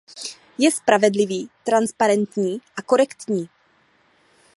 [0.57, 3.49] Je spravedlivý, transparentní a korektní.